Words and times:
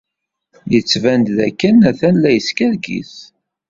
Yettban-d 0.71 1.27
dakken 1.37 1.77
atan 1.89 2.15
la 2.19 2.29
yeskerkis. 2.35 3.13